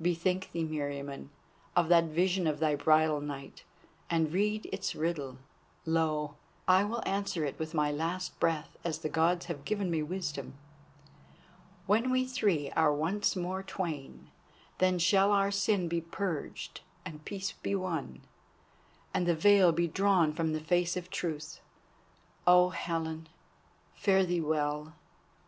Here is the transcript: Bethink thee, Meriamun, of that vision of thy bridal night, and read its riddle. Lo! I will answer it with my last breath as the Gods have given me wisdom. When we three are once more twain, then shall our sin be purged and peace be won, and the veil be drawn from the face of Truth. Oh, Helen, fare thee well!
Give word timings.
Bethink 0.00 0.48
thee, 0.52 0.62
Meriamun, 0.62 1.30
of 1.74 1.88
that 1.88 2.04
vision 2.04 2.46
of 2.46 2.60
thy 2.60 2.76
bridal 2.76 3.20
night, 3.20 3.64
and 4.08 4.32
read 4.32 4.66
its 4.70 4.94
riddle. 4.94 5.38
Lo! 5.84 6.36
I 6.68 6.84
will 6.84 7.02
answer 7.04 7.44
it 7.44 7.58
with 7.58 7.74
my 7.74 7.90
last 7.90 8.38
breath 8.38 8.76
as 8.84 9.00
the 9.00 9.08
Gods 9.08 9.46
have 9.46 9.64
given 9.64 9.90
me 9.90 10.00
wisdom. 10.00 10.54
When 11.86 12.12
we 12.12 12.24
three 12.26 12.70
are 12.76 12.94
once 12.94 13.34
more 13.34 13.64
twain, 13.64 14.30
then 14.78 15.00
shall 15.00 15.32
our 15.32 15.50
sin 15.50 15.88
be 15.88 16.00
purged 16.00 16.82
and 17.04 17.24
peace 17.24 17.50
be 17.50 17.74
won, 17.74 18.20
and 19.12 19.26
the 19.26 19.34
veil 19.34 19.72
be 19.72 19.88
drawn 19.88 20.32
from 20.32 20.52
the 20.52 20.60
face 20.60 20.96
of 20.96 21.10
Truth. 21.10 21.58
Oh, 22.46 22.68
Helen, 22.68 23.28
fare 23.96 24.24
thee 24.24 24.40
well! 24.40 24.92